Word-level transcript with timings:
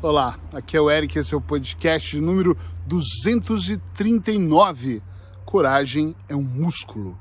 Olá, 0.00 0.38
aqui 0.52 0.76
é 0.76 0.80
o 0.80 0.88
Eric, 0.88 1.18
esse 1.18 1.34
é 1.34 1.36
o 1.36 1.40
podcast 1.40 2.20
número 2.20 2.56
239. 2.86 5.02
Coragem 5.44 6.14
é 6.28 6.36
um 6.36 6.42
músculo. 6.42 7.18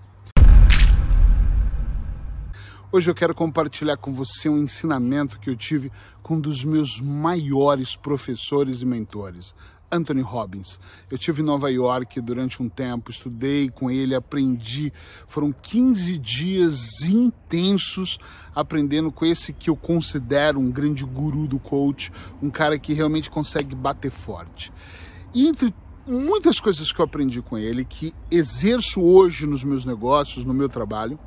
Hoje 2.92 3.10
eu 3.10 3.16
quero 3.16 3.34
compartilhar 3.34 3.98
com 3.98 4.14
você 4.14 4.48
um 4.48 4.60
ensinamento 4.60 5.40
que 5.40 5.50
eu 5.50 5.56
tive 5.56 5.92
com 6.22 6.36
um 6.36 6.40
dos 6.40 6.64
meus 6.64 7.02
maiores 7.02 7.96
professores 7.96 8.84
e 8.84 8.86
mentores, 8.86 9.56
Anthony 9.92 10.22
Robbins. 10.22 10.80
Eu 11.10 11.18
tive 11.18 11.42
em 11.42 11.46
Nova 11.46 11.72
York 11.72 12.20
durante 12.22 12.62
um 12.62 12.70
tempo, 12.70 13.12
estudei 13.12 13.70
com 13.70 13.90
ele, 13.90 14.16
aprendi. 14.16 14.92
Foram 15.28 15.52
15 15.52 16.18
dias 16.18 17.02
intensos 17.04 18.18
aprendendo 18.54 19.12
com 19.12 19.26
esse 19.26 19.54
que 19.54 19.70
eu 19.70 19.76
considero 19.76 20.60
um 20.60 20.72
grande 20.72 21.06
guru 21.06 21.48
do 21.48 21.60
coach, 21.60 22.12
um 22.42 22.50
cara 22.50 22.78
que 22.78 22.94
realmente 22.94 23.30
consegue 23.30 23.76
bater 23.76 24.12
forte. 24.12 24.72
E 25.34 25.48
entre 25.48 25.74
muitas 26.06 26.60
coisas 26.60 26.92
que 26.92 27.00
eu 27.00 27.06
aprendi 27.06 27.42
com 27.42 27.58
ele, 27.58 27.84
que 27.84 28.14
exerço 28.32 29.02
hoje 29.02 29.46
nos 29.46 29.64
meus 29.64 29.86
negócios, 29.86 30.46
no 30.46 30.54
meu 30.54 30.70
trabalho, 30.70 31.20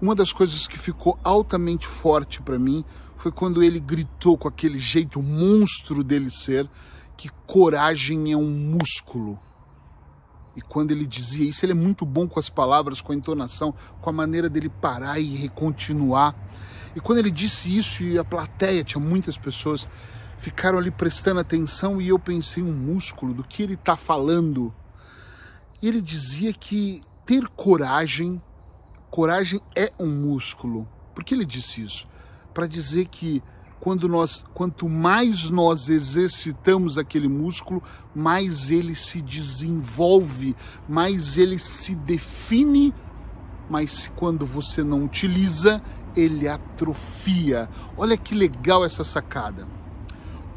uma 0.00 0.16
das 0.16 0.32
coisas 0.32 0.66
que 0.66 0.76
ficou 0.76 1.16
altamente 1.22 1.86
forte 1.86 2.42
para 2.42 2.58
mim 2.58 2.84
foi 3.16 3.30
quando 3.30 3.62
ele 3.62 3.78
gritou 3.78 4.36
com 4.36 4.48
aquele 4.48 4.76
jeito 4.76 5.22
monstro 5.22 6.02
dele 6.02 6.28
ser 6.28 6.68
que 7.22 7.30
coragem 7.46 8.32
é 8.32 8.36
um 8.36 8.50
músculo. 8.50 9.38
E 10.56 10.60
quando 10.60 10.90
ele 10.90 11.06
dizia 11.06 11.48
isso, 11.48 11.64
ele 11.64 11.70
é 11.70 11.76
muito 11.76 12.04
bom 12.04 12.26
com 12.26 12.40
as 12.40 12.50
palavras, 12.50 13.00
com 13.00 13.12
a 13.12 13.14
entonação, 13.14 13.72
com 14.00 14.10
a 14.10 14.12
maneira 14.12 14.50
dele 14.50 14.68
parar 14.68 15.20
e 15.20 15.48
continuar. 15.50 16.34
E 16.96 17.00
quando 17.00 17.18
ele 17.20 17.30
disse 17.30 17.78
isso, 17.78 18.02
e 18.02 18.18
a 18.18 18.24
plateia, 18.24 18.82
tinha 18.82 19.00
muitas 19.00 19.38
pessoas, 19.38 19.86
ficaram 20.36 20.78
ali 20.78 20.90
prestando 20.90 21.38
atenção, 21.38 22.02
e 22.02 22.08
eu 22.08 22.18
pensei, 22.18 22.60
um 22.60 22.72
músculo, 22.72 23.32
do 23.32 23.44
que 23.44 23.62
ele 23.62 23.74
está 23.74 23.96
falando? 23.96 24.74
E 25.80 25.86
ele 25.86 26.02
dizia 26.02 26.52
que 26.52 27.04
ter 27.24 27.46
coragem, 27.50 28.42
coragem 29.12 29.60
é 29.76 29.92
um 29.96 30.08
músculo. 30.08 30.88
Por 31.14 31.22
que 31.22 31.34
ele 31.34 31.44
disse 31.44 31.82
isso? 31.82 32.08
Para 32.52 32.66
dizer 32.66 33.06
que 33.06 33.40
quando 33.82 34.08
nós, 34.08 34.44
quanto 34.54 34.88
mais 34.88 35.50
nós 35.50 35.88
exercitamos 35.88 36.96
aquele 36.96 37.26
músculo, 37.26 37.82
mais 38.14 38.70
ele 38.70 38.94
se 38.94 39.20
desenvolve, 39.20 40.54
mais 40.88 41.36
ele 41.36 41.58
se 41.58 41.96
define, 41.96 42.94
mas 43.68 44.06
quando 44.14 44.46
você 44.46 44.84
não 44.84 45.04
utiliza, 45.04 45.82
ele 46.14 46.46
atrofia. 46.46 47.68
Olha 47.96 48.16
que 48.16 48.36
legal 48.36 48.84
essa 48.84 49.02
sacada. 49.02 49.66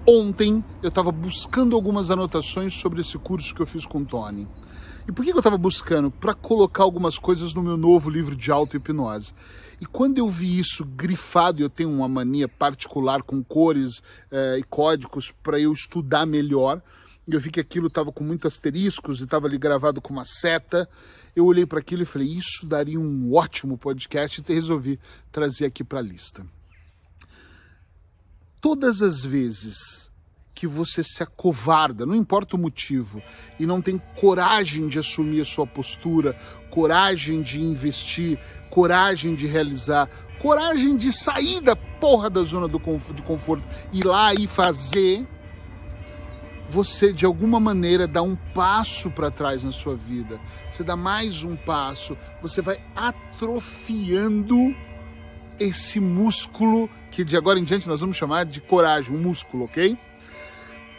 Ontem 0.08 0.64
eu 0.84 0.89
estava 0.89 1.12
buscando 1.12 1.76
algumas 1.76 2.12
anotações 2.12 2.76
sobre 2.76 3.02
esse 3.02 3.17
curso 3.17 3.56
que 3.56 3.62
eu 3.64 3.66
fiz 3.66 3.88
com 3.88 4.02
o 4.02 4.06
Tony. 4.06 4.48
E 5.08 5.11
por 5.11 5.23
que 5.23 5.31
eu 5.31 5.38
estava 5.38 5.58
buscando? 5.58 6.09
Para 6.09 6.34
colocar 6.34 6.84
algumas 6.84 7.20
coisas 7.20 7.53
no 7.53 7.61
meu 7.61 7.78
novo 7.78 8.09
livro 8.09 8.36
de 8.36 8.52
auto-hipnose. 8.52 9.34
E 9.80 9.86
quando 9.86 10.17
eu 10.17 10.28
vi 10.28 10.58
isso 10.58 10.84
grifado, 10.84 11.61
eu 11.61 11.70
tenho 11.70 11.92
uma 11.92 12.08
mania 12.08 12.48
particular 12.48 13.22
com 13.22 13.44
cores 13.44 14.02
eh, 14.31 14.58
e 14.59 14.64
códigos 14.64 15.31
para 15.44 15.59
eu 15.59 15.72
estudar 15.73 16.26
melhor, 16.26 16.81
eu 17.28 17.39
vi 17.39 17.50
que 17.50 17.59
aquilo 17.59 17.88
estava 17.88 18.11
com 18.11 18.23
muitos 18.23 18.45
asteriscos 18.45 19.20
e 19.20 19.23
estava 19.23 19.48
ali 19.48 19.58
gravado 19.58 20.00
com 20.00 20.14
uma 20.14 20.26
seta. 20.26 20.88
Eu 21.36 21.45
olhei 21.45 21.66
para 21.66 21.80
aquilo 21.80 22.03
e 22.03 22.06
falei: 22.06 22.28
Isso 22.28 22.66
daria 22.66 23.00
um 23.00 23.33
ótimo 23.33 23.78
podcast, 23.78 24.44
e 24.48 24.53
resolvi 24.53 25.00
trazer 25.31 25.66
aqui 25.66 25.83
para 25.83 26.00
a 26.00 26.03
lista. 26.03 26.45
Todas 28.61 29.02
as 29.02 29.23
vezes 29.23 30.11
que 30.56 30.66
você 30.66 31.03
se 31.03 31.22
acovarda, 31.22 32.06
não 32.06 32.16
importa 32.16 32.56
o 32.56 32.59
motivo, 32.59 33.22
e 33.59 33.66
não 33.66 33.81
tem 33.81 34.02
coragem 34.16 34.88
de 34.88 34.98
assumir 34.98 35.42
a 35.42 35.45
sua 35.45 35.67
postura, 35.67 36.34
coragem 36.72 37.42
de 37.42 37.61
investir, 37.61 38.39
coragem 38.70 39.36
de 39.36 39.45
realizar, 39.45 40.10
coragem 40.39 40.95
de 40.95 41.11
sair 41.11 41.60
da 41.60 41.76
porra 41.76 42.30
da 42.30 42.42
zona 42.42 42.67
do 42.70 42.80
de 43.14 43.21
conforto, 43.21 43.67
ir 43.92 44.05
lá 44.05 44.33
e 44.33 44.48
fazer, 44.48 45.27
você 46.70 47.11
de 47.11 47.26
alguma 47.26 47.60
maneira 47.60 48.08
dá 48.08 48.22
um 48.22 48.36
passo 48.36 49.11
para 49.11 49.30
trás 49.30 49.64
na 49.64 49.72
sua 49.72 49.95
vida. 49.95 50.39
Você 50.70 50.83
dá 50.83 50.95
mais 50.95 51.43
um 51.43 51.55
passo, 51.55 52.17
você 52.42 52.61
vai 52.61 52.82
atrofiando 52.95 54.76
esse 55.60 55.99
músculo 55.99 56.89
que 57.11 57.23
de 57.23 57.37
agora 57.37 57.60
em 57.60 57.64
diante 57.64 57.87
nós 57.87 58.02
vamos 58.02 58.17
chamar 58.17 58.45
de 58.45 58.60
coragem, 58.60 59.16
um 59.16 59.22
músculo, 59.22 59.66
ok? 59.66 59.98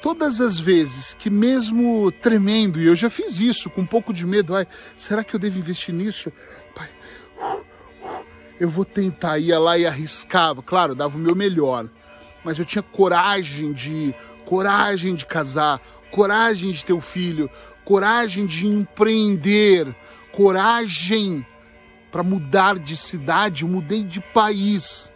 Todas 0.02 0.40
as 0.40 0.58
vezes 0.58 1.14
que 1.14 1.30
mesmo 1.30 2.10
tremendo, 2.12 2.80
e 2.80 2.86
eu 2.86 2.94
já 2.94 3.10
fiz 3.10 3.40
isso 3.40 3.70
com 3.70 3.82
um 3.82 3.86
pouco 3.86 4.12
de 4.12 4.26
medo, 4.26 4.54
ai, 4.54 4.66
será 4.96 5.24
que 5.24 5.34
eu 5.34 5.40
devo 5.40 5.58
investir 5.58 5.94
nisso? 5.94 6.32
Pai, 6.74 6.88
eu 8.58 8.68
vou 8.68 8.84
tentar, 8.84 9.38
ia 9.38 9.58
lá 9.58 9.76
e 9.76 9.86
arriscava, 9.86 10.62
claro, 10.62 10.94
dava 10.94 11.16
o 11.16 11.20
meu 11.20 11.34
melhor, 11.34 11.88
mas 12.44 12.58
eu 12.58 12.64
tinha 12.64 12.82
coragem 12.82 13.72
de, 13.72 14.14
coragem 14.44 15.14
de 15.14 15.26
casar, 15.26 15.80
coragem 16.10 16.72
de 16.72 16.84
ter 16.84 16.92
um 16.92 17.00
filho, 17.00 17.50
coragem 17.84 18.46
de 18.46 18.66
empreender, 18.66 19.94
coragem 20.32 21.46
para 22.10 22.22
mudar 22.22 22.78
de 22.78 22.96
cidade, 22.96 23.62
eu 23.62 23.68
mudei 23.68 24.02
de 24.02 24.20
país, 24.20 25.12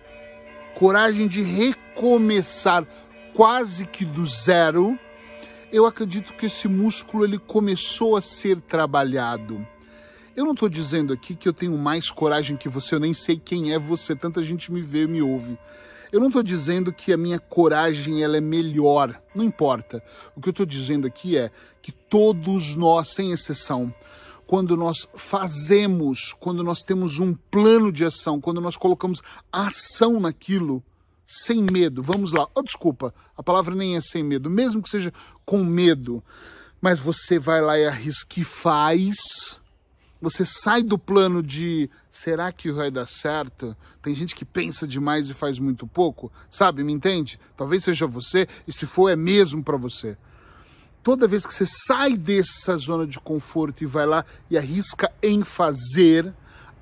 coragem 0.74 1.26
de 1.26 1.42
recomeçar, 1.42 2.86
quase 3.40 3.86
que 3.86 4.04
do 4.04 4.26
zero, 4.26 4.98
eu 5.72 5.86
acredito 5.86 6.34
que 6.34 6.44
esse 6.44 6.68
músculo 6.68 7.24
ele 7.24 7.38
começou 7.38 8.14
a 8.14 8.20
ser 8.20 8.60
trabalhado. 8.60 9.66
Eu 10.36 10.44
não 10.44 10.52
estou 10.52 10.68
dizendo 10.68 11.14
aqui 11.14 11.34
que 11.34 11.48
eu 11.48 11.52
tenho 11.54 11.78
mais 11.78 12.10
coragem 12.10 12.54
que 12.54 12.68
você, 12.68 12.94
eu 12.94 13.00
nem 13.00 13.14
sei 13.14 13.38
quem 13.38 13.72
é 13.72 13.78
você, 13.78 14.14
tanta 14.14 14.42
gente 14.42 14.70
me 14.70 14.82
vê 14.82 15.04
e 15.04 15.08
me 15.08 15.22
ouve. 15.22 15.58
Eu 16.12 16.20
não 16.20 16.26
estou 16.26 16.42
dizendo 16.42 16.92
que 16.92 17.14
a 17.14 17.16
minha 17.16 17.38
coragem 17.38 18.22
ela 18.22 18.36
é 18.36 18.42
melhor, 18.42 19.18
não 19.34 19.42
importa. 19.42 20.04
O 20.36 20.40
que 20.42 20.50
eu 20.50 20.52
estou 20.52 20.66
dizendo 20.66 21.06
aqui 21.06 21.38
é 21.38 21.50
que 21.80 21.92
todos 21.92 22.76
nós, 22.76 23.08
sem 23.08 23.32
exceção, 23.32 23.90
quando 24.46 24.76
nós 24.76 25.08
fazemos, 25.14 26.34
quando 26.34 26.62
nós 26.62 26.80
temos 26.82 27.18
um 27.18 27.32
plano 27.50 27.90
de 27.90 28.04
ação, 28.04 28.38
quando 28.38 28.60
nós 28.60 28.76
colocamos 28.76 29.22
ação 29.50 30.20
naquilo, 30.20 30.84
sem 31.30 31.64
medo. 31.70 32.02
Vamos 32.02 32.32
lá. 32.32 32.48
Oh, 32.54 32.62
desculpa, 32.62 33.14
a 33.36 33.42
palavra 33.42 33.74
nem 33.74 33.96
é 33.96 34.00
sem 34.00 34.22
medo, 34.22 34.50
mesmo 34.50 34.82
que 34.82 34.90
seja 34.90 35.12
com 35.46 35.62
medo. 35.64 36.22
Mas 36.80 36.98
você 36.98 37.38
vai 37.38 37.60
lá 37.60 37.78
e 37.78 37.86
arrisca 37.86 38.40
e 38.40 38.44
faz. 38.44 39.60
Você 40.20 40.44
sai 40.44 40.82
do 40.82 40.98
plano 40.98 41.42
de 41.42 41.88
será 42.10 42.50
que 42.52 42.72
vai 42.72 42.90
dar 42.90 43.06
certo? 43.06 43.76
Tem 44.02 44.14
gente 44.14 44.34
que 44.34 44.44
pensa 44.44 44.86
demais 44.86 45.30
e 45.30 45.34
faz 45.34 45.58
muito 45.58 45.86
pouco, 45.86 46.32
sabe? 46.50 46.82
Me 46.82 46.92
entende? 46.92 47.38
Talvez 47.56 47.84
seja 47.84 48.06
você 48.06 48.48
e 48.66 48.72
se 48.72 48.84
for 48.84 49.08
é 49.08 49.16
mesmo 49.16 49.62
para 49.62 49.76
você. 49.76 50.18
Toda 51.02 51.28
vez 51.28 51.46
que 51.46 51.54
você 51.54 51.64
sai 51.64 52.16
dessa 52.16 52.76
zona 52.76 53.06
de 53.06 53.18
conforto 53.20 53.82
e 53.82 53.86
vai 53.86 54.04
lá 54.04 54.24
e 54.50 54.58
arrisca 54.58 55.10
em 55.22 55.42
fazer, 55.42 56.34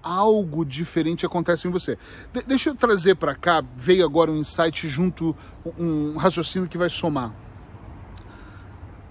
algo 0.03 0.65
diferente 0.65 1.27
acontece 1.27 1.69
em 1.69 1.71
você. 1.71 1.99
De 2.33 2.43
deixa 2.43 2.71
eu 2.71 2.75
trazer 2.75 3.15
para 3.17 3.35
cá, 3.35 3.63
veio 3.77 4.05
agora 4.05 4.31
um 4.31 4.37
insight 4.37 4.89
junto, 4.89 5.37
um 5.79 6.17
raciocínio 6.17 6.69
que 6.69 6.79
vai 6.79 6.91
somar. 6.91 7.35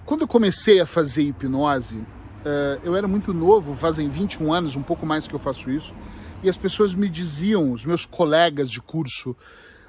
Quando 0.04 0.22
eu 0.22 0.28
comecei 0.28 0.80
a 0.80 0.86
fazer 0.86 1.22
hipnose, 1.22 1.98
uh, 1.98 2.80
eu 2.82 2.96
era 2.96 3.06
muito 3.06 3.34
novo, 3.34 3.74
fazem 3.74 4.08
21 4.08 4.52
anos, 4.52 4.74
um 4.74 4.82
pouco 4.82 5.04
mais 5.04 5.28
que 5.28 5.34
eu 5.34 5.38
faço 5.38 5.70
isso, 5.70 5.94
e 6.42 6.48
as 6.48 6.56
pessoas 6.56 6.94
me 6.94 7.08
diziam, 7.08 7.72
os 7.72 7.84
meus 7.84 8.06
colegas 8.06 8.70
de 8.70 8.80
curso, 8.80 9.36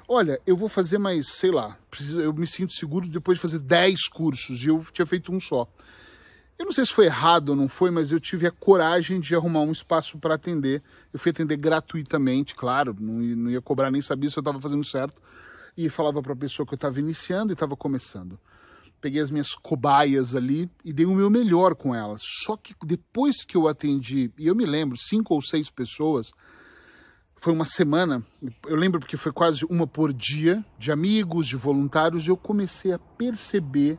olha, 0.06 0.40
eu 0.46 0.56
vou 0.56 0.68
fazer 0.68 0.98
mais, 0.98 1.28
sei 1.28 1.50
lá, 1.50 1.78
eu 2.22 2.34
me 2.34 2.46
sinto 2.46 2.74
seguro 2.74 3.08
depois 3.08 3.38
de 3.38 3.42
fazer 3.42 3.60
10 3.60 4.08
cursos, 4.08 4.64
e 4.64 4.68
eu 4.68 4.84
tinha 4.92 5.06
feito 5.06 5.32
um 5.32 5.40
só. 5.40 5.66
Eu 6.60 6.66
não 6.66 6.72
sei 6.72 6.84
se 6.84 6.92
foi 6.92 7.06
errado 7.06 7.48
ou 7.48 7.56
não 7.56 7.70
foi, 7.70 7.90
mas 7.90 8.12
eu 8.12 8.20
tive 8.20 8.46
a 8.46 8.50
coragem 8.50 9.18
de 9.18 9.34
arrumar 9.34 9.62
um 9.62 9.72
espaço 9.72 10.20
para 10.20 10.34
atender. 10.34 10.82
Eu 11.10 11.18
fui 11.18 11.30
atender 11.30 11.56
gratuitamente, 11.56 12.54
claro, 12.54 12.94
não 13.00 13.50
ia, 13.50 13.62
cobrar 13.62 13.90
nem 13.90 14.02
sabia 14.02 14.28
se 14.28 14.36
eu 14.36 14.42
estava 14.42 14.60
fazendo 14.60 14.84
certo. 14.84 15.22
E 15.74 15.88
falava 15.88 16.20
para 16.20 16.34
a 16.34 16.36
pessoa 16.36 16.66
que 16.66 16.74
eu 16.74 16.76
estava 16.76 17.00
iniciando 17.00 17.50
e 17.50 17.54
estava 17.54 17.74
começando. 17.74 18.38
Peguei 19.00 19.22
as 19.22 19.30
minhas 19.30 19.54
cobaias 19.54 20.36
ali 20.36 20.70
e 20.84 20.92
dei 20.92 21.06
o 21.06 21.14
meu 21.14 21.30
melhor 21.30 21.74
com 21.74 21.94
elas. 21.94 22.20
Só 22.44 22.58
que 22.58 22.74
depois 22.84 23.42
que 23.42 23.56
eu 23.56 23.66
atendi, 23.66 24.30
e 24.38 24.46
eu 24.46 24.54
me 24.54 24.66
lembro, 24.66 24.98
cinco 24.98 25.34
ou 25.34 25.40
seis 25.40 25.70
pessoas, 25.70 26.30
foi 27.36 27.54
uma 27.54 27.64
semana, 27.64 28.22
eu 28.66 28.76
lembro 28.76 29.00
porque 29.00 29.16
foi 29.16 29.32
quase 29.32 29.64
uma 29.70 29.86
por 29.86 30.12
dia, 30.12 30.62
de 30.78 30.92
amigos, 30.92 31.48
de 31.48 31.56
voluntários, 31.56 32.26
e 32.26 32.28
eu 32.28 32.36
comecei 32.36 32.92
a 32.92 32.98
perceber 32.98 33.98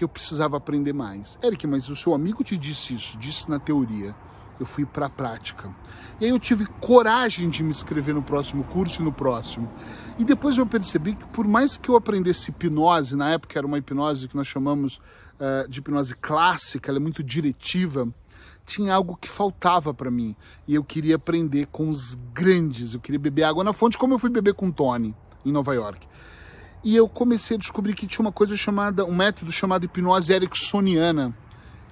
que 0.00 0.04
eu 0.04 0.08
precisava 0.08 0.56
aprender 0.56 0.94
mais. 0.94 1.38
Eric, 1.44 1.66
mas 1.66 1.90
o 1.90 1.94
seu 1.94 2.14
amigo 2.14 2.42
te 2.42 2.56
disse 2.56 2.94
isso, 2.94 3.18
disse 3.18 3.50
na 3.50 3.58
teoria. 3.58 4.14
eu 4.58 4.64
fui 4.64 4.86
para 4.86 5.06
a 5.06 5.10
prática. 5.10 5.70
E 6.18 6.24
aí 6.24 6.30
eu 6.30 6.38
tive 6.38 6.66
coragem 6.80 7.50
de 7.50 7.62
me 7.62 7.68
inscrever 7.70 8.14
no 8.14 8.22
próximo 8.22 8.64
curso 8.64 9.02
e 9.02 9.04
no 9.04 9.12
próximo. 9.12 9.70
E 10.18 10.24
depois 10.24 10.56
eu 10.56 10.66
percebi 10.66 11.14
que 11.14 11.26
por 11.26 11.46
mais 11.46 11.76
que 11.76 11.90
eu 11.90 11.96
aprendesse 11.96 12.50
hipnose, 12.50 13.14
na 13.14 13.30
época 13.30 13.58
era 13.58 13.66
uma 13.66 13.76
hipnose 13.76 14.26
que 14.26 14.36
nós 14.36 14.46
chamamos 14.46 14.96
uh, 15.38 15.68
de 15.68 15.80
hipnose 15.80 16.14
clássica, 16.16 16.90
ela 16.90 16.98
é 16.98 17.00
muito 17.00 17.22
diretiva, 17.22 18.08
tinha 18.64 18.94
algo 18.94 19.16
que 19.16 19.28
faltava 19.28 19.92
para 19.92 20.10
mim. 20.10 20.34
E 20.66 20.74
eu 20.74 20.84
queria 20.84 21.16
aprender 21.16 21.66
com 21.66 21.90
os 21.90 22.14
grandes, 22.32 22.94
eu 22.94 23.00
queria 23.00 23.20
beber 23.20 23.44
água 23.44 23.62
na 23.62 23.74
fonte, 23.74 23.98
como 23.98 24.14
eu 24.14 24.18
fui 24.18 24.30
beber 24.30 24.54
com 24.54 24.70
Tony 24.70 25.14
em 25.44 25.52
Nova 25.52 25.74
York. 25.74 26.06
E 26.82 26.96
eu 26.96 27.08
comecei 27.08 27.56
a 27.56 27.60
descobrir 27.60 27.94
que 27.94 28.06
tinha 28.06 28.24
uma 28.24 28.32
coisa 28.32 28.56
chamada, 28.56 29.04
um 29.04 29.14
método 29.14 29.52
chamado 29.52 29.84
hipnose 29.84 30.32
ericksoniana, 30.32 31.34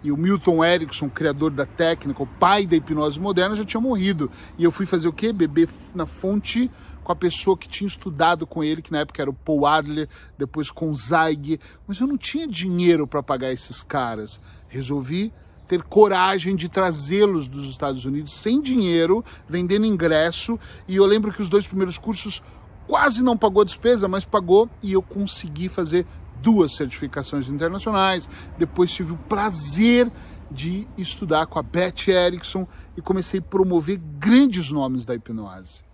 e 0.02 0.12
o 0.12 0.16
Milton 0.16 0.64
Erickson, 0.64 1.10
criador 1.10 1.50
da 1.50 1.66
técnica, 1.66 2.22
o 2.22 2.26
pai 2.26 2.66
da 2.66 2.76
hipnose 2.76 3.18
moderna, 3.18 3.56
já 3.56 3.64
tinha 3.64 3.80
morrido. 3.80 4.30
E 4.56 4.64
eu 4.64 4.70
fui 4.70 4.86
fazer 4.86 5.08
o 5.08 5.12
quê? 5.12 5.32
Beber 5.32 5.68
na 5.94 6.06
fonte 6.06 6.70
com 7.02 7.12
a 7.12 7.16
pessoa 7.16 7.56
que 7.56 7.68
tinha 7.68 7.88
estudado 7.88 8.46
com 8.46 8.62
ele, 8.62 8.80
que 8.80 8.92
na 8.92 9.00
época 9.00 9.20
era 9.20 9.30
o 9.30 9.34
Paul 9.34 9.66
Adler, 9.66 10.08
depois 10.38 10.70
com 10.70 10.90
o 10.90 10.94
Zeig. 10.94 11.58
Mas 11.86 11.98
eu 12.00 12.06
não 12.06 12.16
tinha 12.16 12.46
dinheiro 12.46 13.08
para 13.08 13.22
pagar 13.22 13.52
esses 13.52 13.82
caras. 13.82 14.68
Resolvi 14.70 15.32
ter 15.66 15.82
coragem 15.82 16.56
de 16.56 16.68
trazê-los 16.68 17.46
dos 17.46 17.68
Estados 17.70 18.04
Unidos 18.04 18.32
sem 18.32 18.60
dinheiro, 18.60 19.24
vendendo 19.48 19.84
ingresso. 19.84 20.58
E 20.86 20.96
eu 20.96 21.04
lembro 21.04 21.32
que 21.32 21.42
os 21.42 21.48
dois 21.48 21.66
primeiros 21.66 21.98
cursos 21.98 22.42
quase 22.88 23.22
não 23.22 23.36
pagou 23.36 23.60
a 23.62 23.64
despesa, 23.66 24.08
mas 24.08 24.24
pagou 24.24 24.68
e 24.82 24.94
eu 24.94 25.02
consegui 25.02 25.68
fazer 25.68 26.06
duas 26.42 26.74
certificações 26.74 27.48
internacionais. 27.48 28.28
Depois 28.56 28.90
tive 28.90 29.12
o 29.12 29.16
prazer 29.16 30.10
de 30.50 30.88
estudar 30.96 31.46
com 31.46 31.58
a 31.58 31.62
Beth 31.62 32.08
Erickson 32.08 32.66
e 32.96 33.02
comecei 33.02 33.40
a 33.40 33.42
promover 33.42 33.98
grandes 33.98 34.72
nomes 34.72 35.04
da 35.04 35.14
hipnose. 35.14 35.84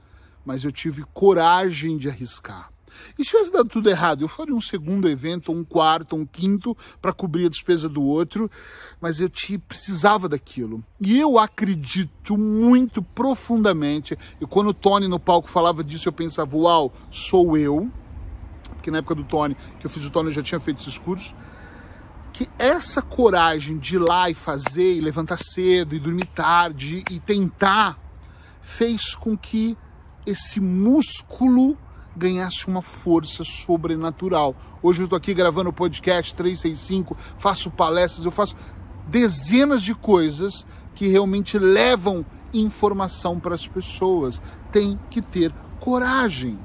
Mas 0.46 0.62
eu 0.64 0.70
tive 0.70 1.02
coragem 1.12 1.98
de 1.98 2.08
arriscar. 2.08 2.73
E 3.18 3.24
se 3.24 3.30
tivesse 3.30 3.52
dado 3.52 3.68
tudo 3.68 3.88
errado, 3.88 4.22
eu 4.22 4.28
faria 4.28 4.54
um 4.54 4.60
segundo 4.60 5.08
evento, 5.08 5.52
um 5.52 5.64
quarto, 5.64 6.16
um 6.16 6.26
quinto, 6.26 6.76
para 7.00 7.12
cobrir 7.12 7.46
a 7.46 7.48
despesa 7.48 7.88
do 7.88 8.02
outro, 8.02 8.50
mas 9.00 9.20
eu 9.20 9.28
te, 9.28 9.58
precisava 9.58 10.28
daquilo. 10.28 10.82
E 11.00 11.18
eu 11.18 11.38
acredito 11.38 12.36
muito 12.36 13.02
profundamente, 13.02 14.18
e 14.40 14.46
quando 14.46 14.68
o 14.68 14.74
Tony 14.74 15.08
no 15.08 15.20
palco 15.20 15.48
falava 15.48 15.84
disso, 15.84 16.08
eu 16.08 16.12
pensava, 16.12 16.56
uau, 16.56 16.92
sou 17.10 17.56
eu, 17.56 17.90
porque 18.74 18.90
na 18.90 18.98
época 18.98 19.14
do 19.14 19.24
Tony, 19.24 19.56
que 19.80 19.86
eu 19.86 19.90
fiz 19.90 20.04
o 20.04 20.10
Tony, 20.10 20.28
eu 20.28 20.34
já 20.34 20.42
tinha 20.42 20.60
feito 20.60 20.80
esses 20.80 20.98
cursos, 20.98 21.34
que 22.34 22.48
essa 22.58 23.00
coragem 23.00 23.78
de 23.78 23.94
ir 23.94 24.00
lá 24.00 24.28
e 24.28 24.34
fazer, 24.34 24.96
e 24.96 25.00
levantar 25.00 25.38
cedo, 25.38 25.94
e 25.94 26.00
dormir 26.00 26.26
tarde, 26.26 27.04
e 27.10 27.20
tentar, 27.20 27.98
fez 28.60 29.14
com 29.14 29.38
que 29.38 29.76
esse 30.26 30.60
músculo 30.60 31.78
ganhasse 32.16 32.66
uma 32.66 32.82
força 32.82 33.44
sobrenatural. 33.44 34.54
Hoje 34.82 35.02
eu 35.02 35.04
estou 35.04 35.16
aqui 35.16 35.34
gravando 35.34 35.70
o 35.70 35.72
podcast 35.72 36.34
365, 36.34 37.16
faço 37.36 37.70
palestras, 37.70 38.24
eu 38.24 38.30
faço 38.30 38.56
dezenas 39.06 39.82
de 39.82 39.94
coisas 39.94 40.66
que 40.94 41.08
realmente 41.08 41.58
levam 41.58 42.24
informação 42.52 43.38
para 43.40 43.54
as 43.54 43.66
pessoas. 43.66 44.40
Tem 44.70 44.96
que 45.10 45.20
ter 45.20 45.52
coragem. 45.80 46.58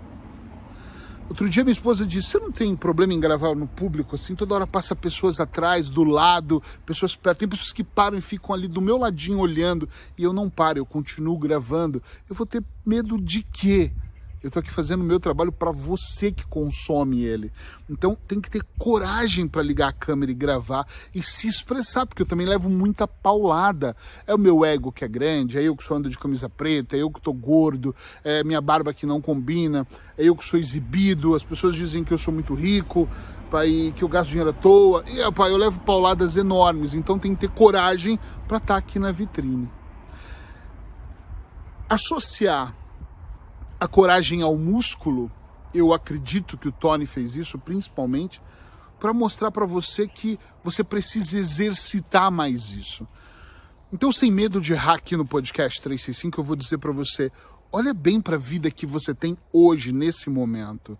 Outro 1.30 1.48
dia 1.48 1.64
minha 1.64 1.74
esposa 1.74 2.08
disse: 2.08 2.30
Você 2.30 2.40
não 2.40 2.52
tem 2.52 2.76
problema 2.76 3.14
em 3.14 3.20
gravar 3.20 3.54
no 3.56 3.68
público 3.68 4.16
assim? 4.16 4.34
Toda 4.34 4.56
hora 4.56 4.66
passa 4.66 4.96
pessoas 4.96 5.40
atrás, 5.40 5.88
do 5.88 6.04
lado, 6.04 6.62
pessoas 6.86 7.16
perto. 7.16 7.40
Tem 7.40 7.48
pessoas 7.48 7.72
que 7.72 7.84
param 7.84 8.18
e 8.18 8.22
ficam 8.22 8.56
ali 8.56 8.68
do 8.68 8.82
meu 8.82 8.98
ladinho 8.98 9.38
olhando 9.38 9.88
e 10.18 10.24
eu 10.24 10.34
não 10.34 10.50
paro, 10.50 10.80
eu 10.80 10.86
continuo 10.86 11.38
gravando. 11.38 12.02
Eu 12.28 12.36
vou 12.36 12.48
ter 12.48 12.64
medo 12.84 13.22
de 13.22 13.44
quê? 13.44 13.92
Eu 14.42 14.48
estou 14.48 14.62
aqui 14.62 14.72
fazendo 14.72 15.02
o 15.02 15.04
meu 15.04 15.20
trabalho 15.20 15.52
para 15.52 15.70
você 15.70 16.32
que 16.32 16.48
consome 16.48 17.24
ele. 17.24 17.52
Então 17.90 18.18
tem 18.26 18.40
que 18.40 18.50
ter 18.50 18.64
coragem 18.78 19.46
para 19.46 19.62
ligar 19.62 19.90
a 19.90 19.94
câmera 19.94 20.32
e 20.32 20.36
gravar 20.36 20.88
e 21.14 21.22
se 21.22 21.46
expressar, 21.46 22.06
porque 22.06 22.22
eu 22.22 22.26
também 22.26 22.48
levo 22.48 22.70
muita 22.70 23.06
paulada. 23.06 23.98
É 24.26 24.34
o 24.34 24.38
meu 24.38 24.64
ego 24.64 24.94
que 24.94 25.04
é 25.04 25.10
grande, 25.10 25.58
é 25.58 25.62
eu 25.62 25.76
que 25.76 25.84
sou 25.84 25.98
ando 25.98 26.10
de 26.10 26.18
camisa 26.18 26.48
preta, 26.48 26.96
é 26.96 27.02
eu 27.02 27.12
que 27.12 27.20
estou 27.20 27.34
gordo, 27.34 27.94
é 28.24 28.42
minha 28.42 28.62
barba 28.62 28.94
que 28.94 29.06
não 29.06 29.20
combina, 29.20 29.86
é 30.18 30.24
eu 30.24 30.36
que 30.38 30.46
sou 30.46 30.58
exibido, 30.58 31.36
as 31.36 31.44
pessoas 31.44 31.76
dizem 31.76 32.06
que 32.06 32.14
eu 32.14 32.18
sou 32.18 32.34
muito 32.34 32.54
rico, 32.54 33.10
pai, 33.52 33.94
que 33.94 34.06
eu 34.06 34.08
gasto 34.08 34.30
dinheiro 34.30 34.52
à 34.52 34.54
toa. 34.54 35.04
E 35.06 35.32
pai, 35.34 35.52
eu 35.52 35.58
levo 35.58 35.82
pauladas 35.82 36.38
enormes, 36.38 36.94
então 36.94 37.20
tem 37.20 37.36
que 37.36 37.42
ter 37.42 37.50
coragem 37.50 38.18
para 38.48 38.56
estar 38.56 38.76
tá 38.76 38.78
aqui 38.78 39.00
na 39.00 39.12
vitrine. 39.12 39.70
Associar 41.90 42.79
a 43.80 43.88
coragem 43.88 44.42
ao 44.42 44.58
músculo, 44.58 45.32
eu 45.74 45.94
acredito 45.94 46.58
que 46.58 46.68
o 46.68 46.72
Tony 46.72 47.06
fez 47.06 47.36
isso 47.36 47.58
principalmente 47.58 48.42
para 49.00 49.14
mostrar 49.14 49.52
para 49.52 49.66
você 49.66 50.08
que 50.08 50.38
você 50.64 50.84
precisa 50.84 51.38
exercitar 51.38 52.30
mais 52.30 52.72
isso. 52.72 53.08
Então, 53.92 54.12
sem 54.12 54.30
medo 54.30 54.60
de 54.60 54.74
errar 54.74 54.96
aqui 54.96 55.16
no 55.16 55.26
podcast 55.26 55.82
365, 55.82 56.40
eu 56.40 56.44
vou 56.44 56.56
dizer 56.56 56.78
para 56.78 56.92
você: 56.92 57.32
olha 57.72 57.94
bem 57.94 58.20
para 58.20 58.36
a 58.36 58.40
vida 58.40 58.70
que 58.70 58.86
você 58.86 59.16
tem 59.16 59.38
hoje, 59.54 59.94
nesse 59.94 60.30
momento. 60.30 60.98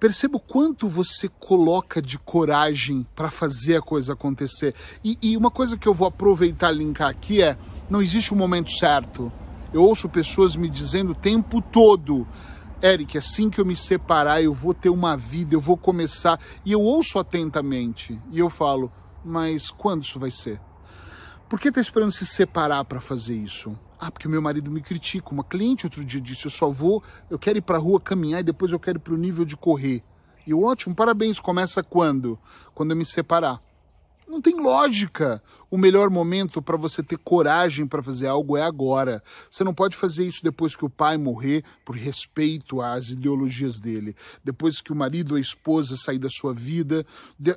Perceba 0.00 0.36
o 0.36 0.40
quanto 0.40 0.88
você 0.88 1.28
coloca 1.28 2.02
de 2.02 2.18
coragem 2.18 3.06
para 3.14 3.30
fazer 3.30 3.76
a 3.76 3.80
coisa 3.80 4.14
acontecer. 4.14 4.74
E, 5.04 5.16
e 5.22 5.36
uma 5.36 5.50
coisa 5.50 5.78
que 5.78 5.86
eu 5.86 5.94
vou 5.94 6.08
aproveitar 6.08 6.72
e 6.72 6.78
linkar 6.78 7.08
aqui 7.08 7.40
é: 7.40 7.56
não 7.88 8.02
existe 8.02 8.34
um 8.34 8.36
momento 8.36 8.72
certo 8.72 9.32
eu 9.72 9.82
ouço 9.82 10.08
pessoas 10.08 10.54
me 10.56 10.68
dizendo 10.68 11.12
o 11.12 11.14
tempo 11.14 11.60
todo, 11.60 12.26
Eric, 12.82 13.16
assim 13.16 13.48
que 13.48 13.60
eu 13.60 13.64
me 13.64 13.76
separar, 13.76 14.42
eu 14.42 14.52
vou 14.52 14.74
ter 14.74 14.90
uma 14.90 15.16
vida, 15.16 15.54
eu 15.54 15.60
vou 15.60 15.76
começar. 15.76 16.38
E 16.64 16.72
eu 16.72 16.80
ouço 16.80 17.18
atentamente 17.18 18.18
e 18.30 18.38
eu 18.38 18.50
falo, 18.50 18.90
mas 19.24 19.70
quando 19.70 20.02
isso 20.02 20.18
vai 20.18 20.30
ser? 20.30 20.60
Por 21.48 21.60
que 21.60 21.68
está 21.68 21.80
esperando 21.80 22.12
se 22.12 22.26
separar 22.26 22.84
para 22.84 23.00
fazer 23.00 23.34
isso? 23.34 23.78
Ah, 24.00 24.10
porque 24.10 24.26
o 24.26 24.30
meu 24.30 24.42
marido 24.42 24.70
me 24.70 24.80
critica. 24.80 25.30
Uma 25.30 25.44
cliente 25.44 25.86
outro 25.86 26.02
dia 26.02 26.20
disse: 26.20 26.46
Eu 26.46 26.50
só 26.50 26.70
vou, 26.70 27.02
eu 27.30 27.38
quero 27.38 27.58
ir 27.58 27.60
para 27.60 27.76
a 27.76 27.80
rua 27.80 28.00
caminhar 28.00 28.40
e 28.40 28.42
depois 28.42 28.72
eu 28.72 28.80
quero 28.80 28.96
ir 28.96 29.00
para 29.00 29.12
o 29.12 29.18
nível 29.18 29.44
de 29.44 29.54
correr. 29.54 30.02
E 30.46 30.54
ótimo, 30.54 30.94
parabéns. 30.94 31.38
Começa 31.38 31.82
quando? 31.82 32.38
Quando 32.74 32.92
eu 32.92 32.96
me 32.96 33.04
separar. 33.04 33.60
Não 34.32 34.40
tem 34.40 34.54
lógica. 34.54 35.42
O 35.70 35.76
melhor 35.76 36.08
momento 36.08 36.62
para 36.62 36.74
você 36.78 37.02
ter 37.02 37.18
coragem 37.18 37.86
para 37.86 38.02
fazer 38.02 38.28
algo 38.28 38.56
é 38.56 38.62
agora. 38.62 39.22
Você 39.50 39.62
não 39.62 39.74
pode 39.74 39.94
fazer 39.94 40.26
isso 40.26 40.42
depois 40.42 40.74
que 40.74 40.86
o 40.86 40.88
pai 40.88 41.18
morrer, 41.18 41.62
por 41.84 41.94
respeito 41.94 42.80
às 42.80 43.10
ideologias 43.10 43.78
dele. 43.78 44.16
Depois 44.42 44.80
que 44.80 44.90
o 44.90 44.96
marido 44.96 45.32
ou 45.32 45.36
a 45.36 45.40
esposa 45.40 45.98
sair 45.98 46.18
da 46.18 46.30
sua 46.30 46.54
vida. 46.54 47.04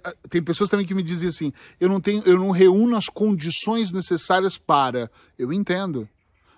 Ah, 0.03 0.13
tem 0.29 0.43
pessoas 0.43 0.69
também 0.69 0.85
que 0.85 0.93
me 0.93 1.01
dizem 1.01 1.29
assim: 1.29 1.53
eu 1.79 1.87
não 1.87 2.01
tenho, 2.01 2.21
eu 2.25 2.37
não 2.37 2.51
reúno 2.51 2.97
as 2.97 3.05
condições 3.05 3.93
necessárias 3.93 4.57
para. 4.57 5.09
Eu 5.39 5.53
entendo 5.53 6.09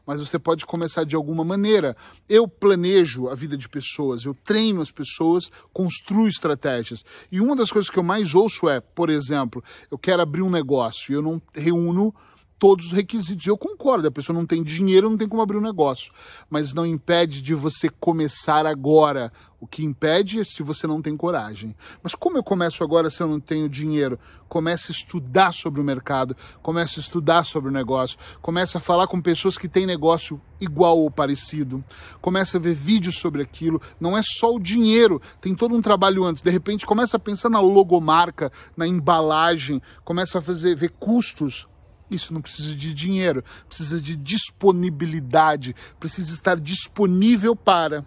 mas 0.07 0.21
você 0.21 0.39
pode 0.39 0.65
começar 0.65 1.03
de 1.03 1.17
alguma 1.17 1.43
maneira. 1.43 1.95
Eu 2.29 2.47
planejo 2.47 3.27
a 3.27 3.35
vida 3.35 3.57
de 3.57 3.67
pessoas, 3.67 4.23
eu 4.23 4.33
treino 4.33 4.81
as 4.81 4.89
pessoas, 4.89 5.51
construo 5.73 6.29
estratégias. 6.29 7.03
E 7.29 7.41
uma 7.41 7.57
das 7.57 7.69
coisas 7.69 7.89
que 7.89 7.99
eu 7.99 8.03
mais 8.03 8.33
ouço 8.33 8.69
é, 8.69 8.79
por 8.79 9.09
exemplo, 9.09 9.61
eu 9.91 9.97
quero 9.97 10.21
abrir 10.21 10.41
um 10.41 10.49
negócio 10.49 11.11
e 11.11 11.15
eu 11.15 11.21
não 11.21 11.41
reúno 11.53 12.15
todos 12.59 12.87
os 12.87 12.91
requisitos. 12.91 13.45
Eu 13.45 13.57
concordo, 13.57 14.07
a 14.07 14.11
pessoa 14.11 14.37
não 14.37 14.45
tem 14.45 14.63
dinheiro, 14.63 15.09
não 15.09 15.17
tem 15.17 15.27
como 15.27 15.41
abrir 15.41 15.57
um 15.57 15.61
negócio. 15.61 16.11
Mas 16.49 16.73
não 16.73 16.85
impede 16.85 17.41
de 17.41 17.53
você 17.53 17.89
começar 17.89 18.65
agora. 18.65 19.31
O 19.59 19.65
que 19.65 19.83
impede 19.83 20.39
é 20.39 20.43
se 20.43 20.61
você 20.61 20.85
não 20.85 21.01
tem 21.01 21.17
coragem. 21.17 21.75
Mas 22.03 22.13
como 22.13 22.37
eu 22.37 22.43
começo 22.43 22.83
agora 22.83 23.09
se 23.09 23.21
eu 23.21 23.27
não 23.27 23.39
tenho 23.39 23.67
dinheiro? 23.67 24.19
Comece 24.47 24.91
a 24.91 24.95
estudar 24.95 25.51
sobre 25.51 25.81
o 25.81 25.83
mercado, 25.83 26.37
comece 26.61 26.99
a 26.99 27.01
estudar 27.01 27.43
sobre 27.43 27.69
o 27.69 27.73
negócio, 27.73 28.19
comece 28.39 28.77
a 28.77 28.79
falar 28.79 29.07
com 29.07 29.19
pessoas 29.19 29.57
que 29.57 29.67
têm 29.67 29.87
negócio 29.87 30.39
igual 30.61 30.99
ou 30.99 31.09
parecido, 31.09 31.83
comece 32.21 32.55
a 32.55 32.59
ver 32.59 32.75
vídeos 32.75 33.17
sobre 33.17 33.41
aquilo. 33.41 33.81
Não 33.99 34.15
é 34.15 34.21
só 34.23 34.53
o 34.53 34.59
dinheiro, 34.59 35.19
tem 35.41 35.55
todo 35.55 35.73
um 35.73 35.81
trabalho 35.81 36.23
antes. 36.23 36.43
De 36.43 36.51
repente, 36.51 36.85
começa 36.85 37.17
a 37.17 37.19
pensar 37.19 37.49
na 37.49 37.59
logomarca, 37.59 38.51
na 38.75 38.85
embalagem, 38.87 39.81
começa 40.05 40.37
a 40.37 40.41
fazer 40.41 40.75
ver 40.75 40.93
custos 40.99 41.67
isso 42.09 42.33
não 42.33 42.41
precisa 42.41 42.75
de 42.75 42.93
dinheiro, 42.93 43.43
precisa 43.67 43.99
de 43.99 44.15
disponibilidade, 44.15 45.75
precisa 45.99 46.33
estar 46.33 46.59
disponível 46.59 47.55
para. 47.55 48.05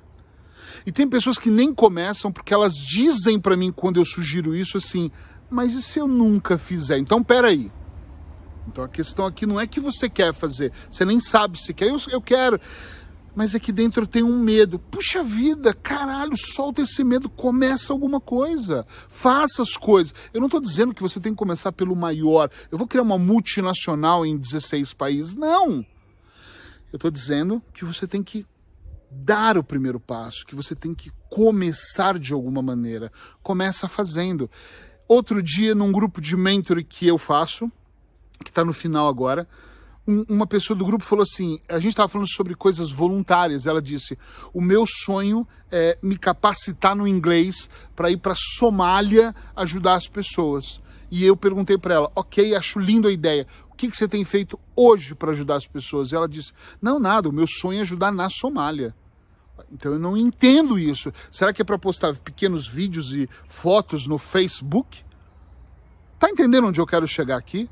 E 0.87 0.93
tem 0.93 1.09
pessoas 1.09 1.39
que 1.39 1.51
nem 1.51 1.75
começam 1.75 2.33
porque 2.33 2.55
elas 2.55 2.75
dizem 2.75 3.39
para 3.39 3.57
mim 3.57 3.71
quando 3.71 3.99
eu 3.99 4.05
sugiro 4.05 4.55
isso 4.55 4.79
assim, 4.79 5.11
mas 5.51 5.75
e 5.75 5.83
se 5.83 5.99
eu 5.99 6.09
nunca 6.09 6.57
fizer? 6.57 6.99
Então, 6.99 7.23
peraí. 7.23 7.71
Então 8.67 8.85
a 8.85 8.89
questão 8.89 9.27
aqui 9.27 9.47
não 9.47 9.61
é 9.61 9.67
que 9.67 9.81
você 9.81 10.09
quer 10.09 10.33
fazer, 10.33 10.73
você 10.91 11.05
nem 11.05 11.21
sabe 11.21 11.61
se 11.61 11.75
quer, 11.75 11.89
eu, 11.89 12.01
eu 12.09 12.21
quero 12.21 12.61
mas 13.35 13.55
aqui 13.55 13.73
dentro 13.73 14.03
eu 14.03 14.07
tenho 14.07 14.27
um 14.27 14.39
medo. 14.39 14.79
Puxa 14.79 15.23
vida, 15.23 15.73
caralho, 15.73 16.37
solta 16.37 16.83
esse 16.83 17.05
medo, 17.05 17.29
começa 17.29 17.93
alguma 17.93 18.21
coisa. 18.21 18.85
Faça 19.09 19.63
as 19.63 19.77
coisas. 19.77 20.15
Eu 20.33 20.41
não 20.41 20.47
estou 20.47 20.61
dizendo 20.61 20.95
que 20.95 21.03
você 21.03 21.21
tem 21.21 21.33
que 21.33 21.39
começar 21.39 21.73
pelo 21.73 21.95
maior. 21.95 22.51
Eu 22.71 22.79
vou 22.79 22.87
criar 22.87 23.03
uma 23.03 23.19
multinacional 23.19 24.27
em 24.27 24.37
16 24.37 24.95
países. 24.95 25.35
Não. 25.35 25.85
Eu 26.93 26.97
estou 26.97 27.11
dizendo 27.11 27.63
que 27.73 27.85
você 27.85 28.07
tem 28.07 28.23
que 28.23 28.45
dar 29.11 29.57
o 29.57 29.65
primeiro 29.65 29.99
passo, 29.99 30.47
que 30.47 30.55
você 30.55 30.75
tem 30.75 30.95
que 30.95 31.11
começar 31.29 32.19
de 32.19 32.33
alguma 32.33 32.63
maneira. 32.63 33.13
Começa 33.43 33.89
fazendo. 33.89 34.51
Outro 35.09 35.43
dia, 35.43 35.75
num 35.75 35.91
grupo 35.91 36.21
de 36.21 36.37
mentoring 36.37 36.85
que 36.85 37.07
eu 37.07 37.19
faço, 37.19 37.71
que 38.45 38.51
está 38.51 38.65
no 38.65 38.73
final 38.73 39.09
agora, 39.09 39.49
um, 40.11 40.25
uma 40.29 40.47
pessoa 40.47 40.77
do 40.77 40.85
grupo 40.85 41.05
falou 41.05 41.23
assim: 41.23 41.61
a 41.69 41.79
gente 41.79 41.91
estava 41.91 42.09
falando 42.09 42.29
sobre 42.29 42.55
coisas 42.55 42.91
voluntárias. 42.91 43.67
Ela 43.67 43.81
disse: 43.81 44.19
o 44.53 44.61
meu 44.61 44.85
sonho 44.87 45.47
é 45.71 45.97
me 46.03 46.19
capacitar 46.19 46.97
no 46.97 47.07
inglês 47.07 47.71
para 47.95 48.11
ir 48.11 48.17
para 48.17 48.35
Somália 48.37 49.35
ajudar 49.55 49.95
as 49.95 50.09
pessoas. 50.09 50.81
E 51.11 51.25
eu 51.25 51.37
perguntei 51.37 51.79
para 51.79 51.95
ela: 51.95 52.13
ok, 52.15 52.55
acho 52.55 52.81
lindo 52.81 53.07
a 53.07 53.13
ideia. 53.13 53.47
O 53.71 53.77
que, 53.77 53.89
que 53.89 53.97
você 53.97 54.09
tem 54.09 54.25
feito 54.25 54.59
hoje 54.75 55.15
para 55.15 55.31
ajudar 55.31 55.57
as 55.57 55.67
pessoas? 55.67 56.11
E 56.11 56.17
ela 56.17 56.29
disse: 56.29 56.53
não, 56.83 56.99
nada, 56.99 57.29
o 57.29 57.33
meu 57.33 57.47
sonho 57.47 57.79
é 57.79 57.83
ajudar 57.83 58.11
na 58.11 58.29
Somália. 58.29 58.95
Então 59.71 59.93
eu 59.93 59.99
não 59.99 60.17
entendo 60.17 60.79
isso. 60.79 61.13
Será 61.31 61.53
que 61.53 61.63
é 61.63 61.65
para 61.65 61.79
postar 61.79 62.15
pequenos 62.17 62.67
vídeos 62.67 63.15
e 63.15 63.29
fotos 63.47 64.07
no 64.07 64.19
Facebook? 64.19 65.05
Tá 66.19 66.29
entendendo 66.29 66.67
onde 66.67 66.81
eu 66.81 66.87
quero 66.87 67.07
chegar 67.07 67.37
aqui? 67.37 67.69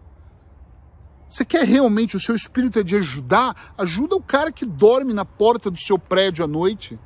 Você 1.28 1.44
quer 1.44 1.64
realmente, 1.64 2.16
o 2.16 2.20
seu 2.20 2.34
espírito 2.34 2.78
é 2.78 2.82
de 2.82 2.96
ajudar? 2.96 3.74
Ajuda 3.76 4.16
o 4.16 4.22
cara 4.22 4.50
que 4.50 4.64
dorme 4.64 5.12
na 5.12 5.26
porta 5.26 5.70
do 5.70 5.78
seu 5.78 5.98
prédio 5.98 6.42
à 6.42 6.48
noite. 6.48 6.98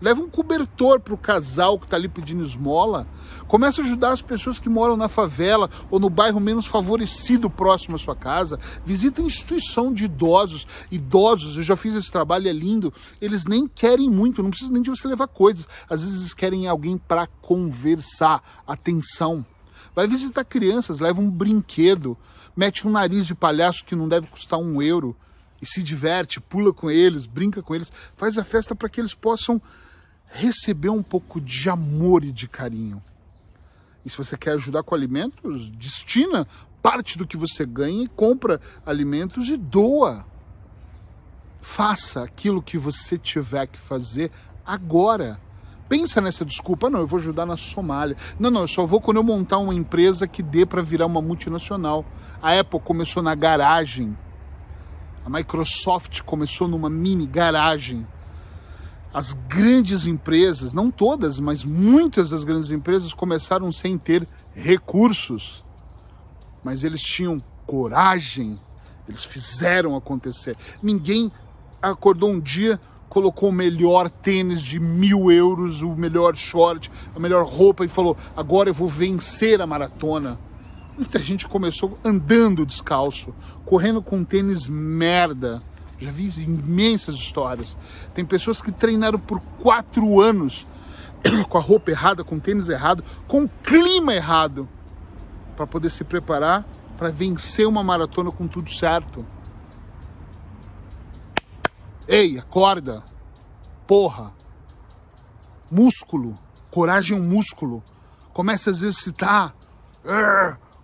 Leva 0.00 0.20
um 0.20 0.30
cobertor 0.30 0.98
para 1.00 1.12
o 1.12 1.18
casal 1.18 1.78
que 1.78 1.84
está 1.84 1.96
ali 1.96 2.08
pedindo 2.08 2.42
esmola. 2.42 3.06
Começa 3.46 3.80
a 3.80 3.84
ajudar 3.84 4.12
as 4.12 4.22
pessoas 4.22 4.58
que 4.58 4.68
moram 4.68 4.96
na 4.96 5.08
favela 5.08 5.68
ou 5.90 5.98
no 5.98 6.08
bairro 6.08 6.40
menos 6.40 6.66
favorecido 6.66 7.50
próximo 7.50 7.96
à 7.96 7.98
sua 7.98 8.16
casa. 8.16 8.58
Visita 8.84 9.20
a 9.20 9.24
instituição 9.24 9.92
de 9.92 10.06
idosos. 10.06 10.66
Idosos, 10.90 11.56
eu 11.56 11.62
já 11.62 11.76
fiz 11.76 11.94
esse 11.94 12.10
trabalho, 12.10 12.48
é 12.48 12.52
lindo. 12.52 12.92
Eles 13.20 13.44
nem 13.44 13.66
querem 13.66 14.08
muito, 14.08 14.42
não 14.42 14.50
precisa 14.50 14.72
nem 14.72 14.82
de 14.82 14.90
você 14.90 15.06
levar 15.06 15.26
coisas. 15.26 15.68
Às 15.88 16.02
vezes 16.02 16.20
eles 16.20 16.34
querem 16.34 16.66
alguém 16.66 16.96
para 16.96 17.26
conversar. 17.26 18.42
Atenção. 18.66 19.44
Vai 19.94 20.06
visitar 20.06 20.44
crianças, 20.44 20.98
leva 20.98 21.20
um 21.20 21.30
brinquedo 21.30 22.16
mete 22.54 22.86
um 22.86 22.90
nariz 22.90 23.26
de 23.26 23.34
palhaço 23.34 23.84
que 23.84 23.96
não 23.96 24.08
deve 24.08 24.26
custar 24.26 24.58
um 24.58 24.82
euro 24.82 25.16
e 25.60 25.66
se 25.66 25.82
diverte, 25.82 26.40
pula 26.40 26.72
com 26.72 26.90
eles, 26.90 27.26
brinca 27.26 27.62
com 27.62 27.74
eles, 27.74 27.92
faz 28.16 28.38
a 28.38 28.44
festa 28.44 28.74
para 28.74 28.88
que 28.88 29.00
eles 29.00 29.14
possam 29.14 29.60
receber 30.26 30.88
um 30.88 31.02
pouco 31.02 31.40
de 31.40 31.68
amor 31.68 32.24
e 32.24 32.32
de 32.32 32.48
carinho. 32.48 33.02
E 34.04 34.10
se 34.10 34.16
você 34.16 34.36
quer 34.36 34.52
ajudar 34.52 34.82
com 34.82 34.94
alimentos, 34.94 35.70
destina 35.70 36.46
parte 36.82 37.18
do 37.18 37.26
que 37.26 37.36
você 37.36 37.66
ganha 37.66 38.04
e 38.04 38.08
compra 38.08 38.60
alimentos 38.86 39.48
e 39.48 39.56
doa. 39.56 40.24
Faça 41.60 42.22
aquilo 42.22 42.62
que 42.62 42.78
você 42.78 43.18
tiver 43.18 43.66
que 43.66 43.78
fazer 43.78 44.30
agora 44.64 45.38
pensa 45.90 46.20
nessa 46.20 46.44
desculpa, 46.44 46.88
não, 46.88 47.00
eu 47.00 47.06
vou 47.06 47.18
ajudar 47.18 47.44
na 47.44 47.56
Somália. 47.56 48.16
Não, 48.38 48.48
não, 48.48 48.60
eu 48.60 48.68
só 48.68 48.86
vou 48.86 49.00
quando 49.00 49.16
eu 49.16 49.24
montar 49.24 49.58
uma 49.58 49.74
empresa 49.74 50.28
que 50.28 50.40
dê 50.40 50.64
para 50.64 50.80
virar 50.80 51.04
uma 51.04 51.20
multinacional. 51.20 52.06
A 52.40 52.56
Apple 52.60 52.78
começou 52.78 53.20
na 53.20 53.34
garagem. 53.34 54.16
A 55.26 55.28
Microsoft 55.28 56.22
começou 56.22 56.68
numa 56.68 56.88
mini 56.88 57.26
garagem. 57.26 58.06
As 59.12 59.32
grandes 59.32 60.06
empresas, 60.06 60.72
não 60.72 60.92
todas, 60.92 61.40
mas 61.40 61.64
muitas 61.64 62.30
das 62.30 62.44
grandes 62.44 62.70
empresas 62.70 63.12
começaram 63.12 63.72
sem 63.72 63.98
ter 63.98 64.28
recursos. 64.54 65.64
Mas 66.62 66.84
eles 66.84 67.02
tinham 67.02 67.36
coragem, 67.66 68.60
eles 69.08 69.24
fizeram 69.24 69.96
acontecer. 69.96 70.56
Ninguém 70.80 71.32
acordou 71.82 72.30
um 72.30 72.38
dia 72.38 72.78
colocou 73.10 73.48
o 73.48 73.52
melhor 73.52 74.08
tênis 74.08 74.62
de 74.62 74.78
mil 74.80 75.30
euros, 75.30 75.82
o 75.82 75.90
melhor 75.90 76.34
short, 76.36 76.90
a 77.14 77.18
melhor 77.18 77.44
roupa 77.44 77.84
e 77.84 77.88
falou: 77.88 78.16
agora 78.34 78.70
eu 78.70 78.74
vou 78.74 78.88
vencer 78.88 79.60
a 79.60 79.66
maratona. 79.66 80.38
Muita 80.96 81.18
gente 81.18 81.46
começou 81.46 81.94
andando 82.04 82.64
descalço, 82.64 83.34
correndo 83.66 84.00
com 84.00 84.24
tênis 84.24 84.68
merda. 84.68 85.60
Já 85.98 86.10
vi 86.10 86.30
imensas 86.42 87.16
histórias. 87.16 87.76
Tem 88.14 88.24
pessoas 88.24 88.62
que 88.62 88.72
treinaram 88.72 89.18
por 89.18 89.40
quatro 89.58 90.20
anos 90.20 90.66
com 91.48 91.58
a 91.58 91.60
roupa 91.60 91.90
errada, 91.90 92.24
com 92.24 92.36
o 92.36 92.40
tênis 92.40 92.68
errado, 92.68 93.04
com 93.26 93.44
o 93.44 93.48
clima 93.62 94.14
errado, 94.14 94.68
para 95.56 95.66
poder 95.66 95.90
se 95.90 96.04
preparar 96.04 96.64
para 96.96 97.10
vencer 97.10 97.66
uma 97.66 97.82
maratona 97.82 98.30
com 98.30 98.46
tudo 98.46 98.70
certo. 98.70 99.26
Ei, 102.08 102.38
acorda. 102.38 103.04
Porra. 103.86 104.32
Músculo. 105.70 106.34
Coragem 106.70 107.16
é 107.16 107.20
um 107.20 107.24
músculo. 107.24 107.82
Começa 108.32 108.70
a 108.70 108.72
exercitar. 108.72 109.54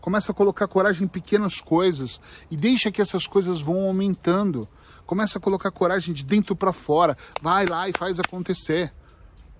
Começa 0.00 0.30
a 0.30 0.34
colocar 0.34 0.68
coragem 0.68 1.04
em 1.04 1.08
pequenas 1.08 1.60
coisas 1.60 2.20
e 2.50 2.56
deixa 2.56 2.92
que 2.92 3.02
essas 3.02 3.26
coisas 3.26 3.60
vão 3.60 3.86
aumentando. 3.86 4.68
Começa 5.04 5.38
a 5.38 5.40
colocar 5.40 5.70
coragem 5.70 6.14
de 6.14 6.24
dentro 6.24 6.54
para 6.54 6.72
fora. 6.72 7.16
Vai 7.40 7.66
lá 7.66 7.88
e 7.88 7.92
faz 7.92 8.20
acontecer. 8.20 8.92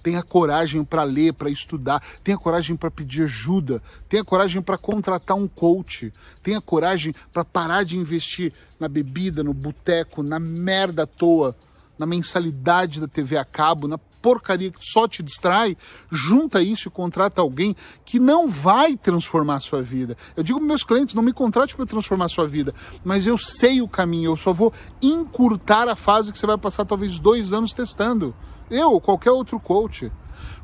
Tenha 0.03 0.23
coragem 0.23 0.85
para 0.85 1.03
ler, 1.03 1.33
para 1.33 1.51
estudar, 1.51 2.03
tenha 2.23 2.39
coragem 2.39 2.77
para 2.77 2.91
pedir 2.91 3.25
ajuda, 3.25 3.83
tenha 4.09 4.25
coragem 4.25 4.63
para 4.63 4.79
contratar 4.79 5.37
um 5.37 5.49
coach, 5.49 6.13
tenha 6.43 6.61
coragem 6.61 7.13
para 7.33 7.45
parar 7.45 7.85
de 7.85 7.97
investir 7.97 8.53
na 8.79 8.89
bebida, 8.89 9.43
no 9.43 9.53
boteco, 9.53 10.23
na 10.23 10.39
merda 10.39 11.03
à 11.03 11.07
toa, 11.07 11.57
na 11.99 12.07
mensalidade 12.07 13.01
da 13.01 13.09
TV 13.09 13.37
a 13.37 13.45
cabo, 13.45 13.89
na 13.89 13.99
porcaria 13.99 14.71
que 14.71 14.81
só 14.81 15.07
te 15.07 15.23
distrai, 15.23 15.77
junta 16.11 16.61
isso 16.61 16.89
e 16.89 16.91
contrata 16.91 17.41
alguém 17.41 17.77
que 18.05 18.19
não 18.19 18.49
vai 18.49 18.97
transformar 18.97 19.57
a 19.57 19.61
sua 19.61 19.83
vida. 19.83 20.17
Eu 20.37 20.43
digo 20.43 20.59
para 20.59 20.69
meus 20.69 20.83
clientes, 20.83 21.15
não 21.15 21.23
me 21.23 21.33
contrate 21.33 21.77
para 21.77 21.87
transformar 21.87 22.27
a 22.27 22.29
sua 22.29 22.47
vida, 22.47 22.75
mas 23.05 23.27
eu 23.27 23.39
sei 23.39 23.81
o 23.81 23.89
caminho, 23.89 24.33
eu 24.33 24.37
só 24.37 24.53
vou 24.53 24.73
encurtar 25.01 25.89
a 25.89 25.97
fase 25.97 26.33
que 26.33 26.39
você 26.39 26.47
vai 26.47 26.59
passar 26.59 26.85
talvez 26.85 27.19
dois 27.19 27.53
anos 27.53 27.73
testando 27.73 28.35
eu 28.71 29.01
qualquer 29.01 29.31
outro 29.31 29.59
coach. 29.61 30.11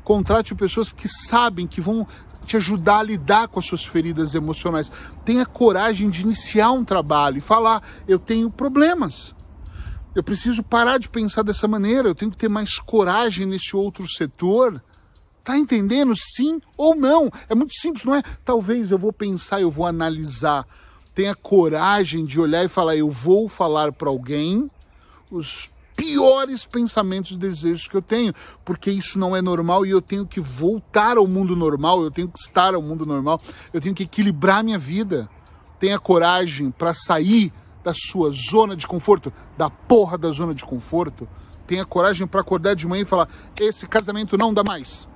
Contrate 0.03 0.53
pessoas 0.53 0.91
que 0.91 1.07
sabem, 1.07 1.65
que 1.65 1.81
vão 1.81 2.07
te 2.45 2.57
ajudar 2.57 2.99
a 2.99 3.03
lidar 3.03 3.47
com 3.47 3.59
as 3.59 3.65
suas 3.65 3.85
feridas 3.85 4.35
emocionais. 4.35 4.91
Tenha 5.25 5.45
coragem 5.45 6.09
de 6.09 6.21
iniciar 6.21 6.71
um 6.71 6.83
trabalho 6.83 7.37
e 7.37 7.41
falar: 7.41 7.81
eu 8.07 8.19
tenho 8.19 8.49
problemas. 8.49 9.33
Eu 10.15 10.23
preciso 10.23 10.61
parar 10.61 10.99
de 10.99 11.09
pensar 11.09 11.41
dessa 11.41 11.67
maneira, 11.67 12.07
eu 12.07 12.15
tenho 12.15 12.29
que 12.29 12.37
ter 12.37 12.49
mais 12.49 12.77
coragem 12.77 13.47
nesse 13.47 13.75
outro 13.75 14.07
setor. 14.07 14.81
Tá 15.43 15.57
entendendo? 15.57 16.13
Sim 16.15 16.61
ou 16.77 16.95
não? 16.95 17.29
É 17.49 17.55
muito 17.55 17.73
simples, 17.73 18.05
não 18.05 18.15
é? 18.15 18.23
Talvez 18.45 18.91
eu 18.91 18.97
vou 18.97 19.11
pensar, 19.11 19.59
eu 19.59 19.69
vou 19.69 19.85
analisar. 19.85 20.65
Tenha 21.13 21.35
coragem 21.35 22.23
de 22.23 22.39
olhar 22.39 22.63
e 22.63 22.69
falar: 22.69 22.95
eu 22.95 23.09
vou 23.09 23.49
falar 23.49 23.91
para 23.91 24.09
alguém 24.09 24.69
os 25.31 25.72
piores 25.95 26.65
pensamentos 26.65 27.31
e 27.31 27.37
desejos 27.37 27.87
que 27.87 27.95
eu 27.95 28.01
tenho, 28.01 28.33
porque 28.65 28.91
isso 28.91 29.17
não 29.17 29.35
é 29.35 29.41
normal 29.41 29.85
e 29.85 29.89
eu 29.89 30.01
tenho 30.01 30.25
que 30.25 30.39
voltar 30.39 31.17
ao 31.17 31.27
mundo 31.27 31.55
normal, 31.55 32.03
eu 32.03 32.11
tenho 32.11 32.27
que 32.27 32.39
estar 32.39 32.73
ao 32.73 32.81
mundo 32.81 33.05
normal, 33.05 33.39
eu 33.73 33.79
tenho 33.79 33.95
que 33.95 34.03
equilibrar 34.03 34.63
minha 34.63 34.79
vida. 34.79 35.29
Tenha 35.79 35.99
coragem 35.99 36.71
para 36.71 36.93
sair 36.93 37.51
da 37.83 37.93
sua 37.93 38.31
zona 38.31 38.75
de 38.75 38.87
conforto, 38.87 39.33
da 39.57 39.69
porra 39.69 40.17
da 40.17 40.31
zona 40.31 40.53
de 40.53 40.63
conforto. 40.63 41.27
Tenha 41.67 41.85
coragem 41.85 42.25
para 42.25 42.41
acordar 42.41 42.73
de 42.73 42.87
manhã 42.87 43.01
e 43.01 43.05
falar: 43.05 43.27
esse 43.59 43.85
casamento 43.85 44.37
não 44.37 44.53
dá 44.53 44.63
mais. 44.63 45.07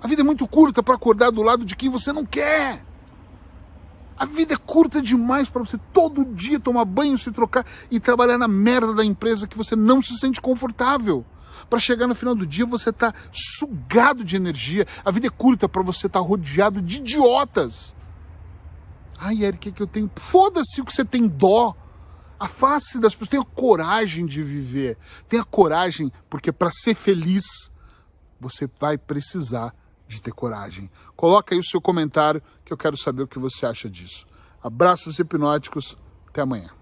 A 0.00 0.08
vida 0.08 0.22
é 0.22 0.24
muito 0.24 0.48
curta 0.48 0.82
para 0.82 0.94
acordar 0.94 1.30
do 1.30 1.42
lado 1.42 1.64
de 1.64 1.76
quem 1.76 1.90
você 1.90 2.12
não 2.12 2.24
quer. 2.24 2.82
A 4.20 4.26
vida 4.26 4.52
é 4.52 4.56
curta 4.58 5.00
demais 5.00 5.48
para 5.48 5.64
você 5.64 5.78
todo 5.94 6.26
dia 6.26 6.60
tomar 6.60 6.84
banho, 6.84 7.16
se 7.16 7.32
trocar 7.32 7.64
e 7.90 7.98
trabalhar 7.98 8.36
na 8.36 8.46
merda 8.46 8.92
da 8.92 9.02
empresa 9.02 9.48
que 9.48 9.56
você 9.56 9.74
não 9.74 10.02
se 10.02 10.14
sente 10.18 10.42
confortável. 10.42 11.24
Para 11.70 11.78
chegar 11.78 12.06
no 12.06 12.14
final 12.14 12.34
do 12.34 12.46
dia 12.46 12.66
você 12.66 12.92
tá 12.92 13.14
sugado 13.32 14.22
de 14.22 14.36
energia. 14.36 14.86
A 15.02 15.10
vida 15.10 15.28
é 15.28 15.30
curta 15.30 15.66
para 15.66 15.80
você 15.80 16.06
estar 16.06 16.20
tá 16.20 16.26
rodeado 16.26 16.82
de 16.82 16.98
idiotas. 16.98 17.96
Ai, 19.18 19.42
Eric, 19.42 19.70
é 19.70 19.72
que 19.72 19.82
eu 19.82 19.86
tenho. 19.86 20.10
Foda-se 20.14 20.82
o 20.82 20.84
que 20.84 20.92
você 20.92 21.04
tem 21.04 21.26
dó. 21.26 21.74
Afaste 22.38 22.98
das 22.98 23.14
pessoas. 23.14 23.30
Tenha 23.30 23.44
coragem 23.44 24.26
de 24.26 24.42
viver. 24.42 24.98
Tenha 25.30 25.44
coragem, 25.44 26.12
porque 26.28 26.52
para 26.52 26.68
ser 26.70 26.94
feliz 26.94 27.72
você 28.38 28.68
vai 28.78 28.98
precisar 28.98 29.74
de 30.10 30.20
ter 30.20 30.32
coragem. 30.32 30.90
Coloca 31.16 31.54
aí 31.54 31.58
o 31.58 31.64
seu 31.64 31.80
comentário 31.80 32.42
que 32.64 32.72
eu 32.72 32.76
quero 32.76 32.96
saber 32.96 33.22
o 33.22 33.28
que 33.28 33.38
você 33.38 33.64
acha 33.64 33.88
disso. 33.88 34.26
Abraços 34.62 35.18
hipnóticos, 35.18 35.96
até 36.28 36.42
amanhã. 36.42 36.79